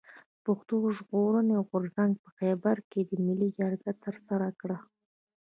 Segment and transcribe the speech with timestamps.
[0.45, 4.77] پښتون ژغورني غورځنګ په خېبر کښي ملي جرګه ترسره کړه.